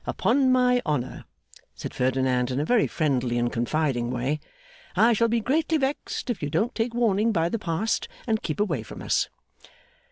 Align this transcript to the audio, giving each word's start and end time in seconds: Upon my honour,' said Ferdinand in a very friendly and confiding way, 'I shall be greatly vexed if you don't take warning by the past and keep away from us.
Upon 0.07 0.51
my 0.51 0.81
honour,' 0.83 1.25
said 1.75 1.93
Ferdinand 1.93 2.49
in 2.49 2.59
a 2.59 2.65
very 2.65 2.87
friendly 2.87 3.37
and 3.37 3.53
confiding 3.53 4.09
way, 4.09 4.39
'I 4.95 5.13
shall 5.13 5.27
be 5.27 5.41
greatly 5.41 5.77
vexed 5.77 6.31
if 6.31 6.41
you 6.41 6.49
don't 6.49 6.73
take 6.73 6.95
warning 6.95 7.31
by 7.31 7.49
the 7.49 7.59
past 7.59 8.07
and 8.25 8.41
keep 8.41 8.59
away 8.59 8.81
from 8.81 9.03
us. 9.03 9.29